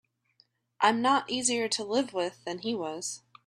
I'm 0.79 0.99
not 1.03 1.29
easier 1.29 1.67
to 1.69 1.83
live 1.83 2.11
with 2.11 2.43
than 2.43 2.57
he 2.61 2.73
was. 2.73 3.21